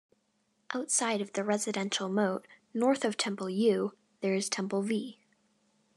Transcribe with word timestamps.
Outside 0.73 1.19
the 1.35 1.43
residual 1.43 2.09
moat, 2.09 2.47
north 2.73 3.05
of 3.05 3.17
temple 3.17 3.51
"U", 3.51 3.93
there 4.21 4.33
is 4.33 4.49
temple 4.49 4.81
"V". 4.81 5.19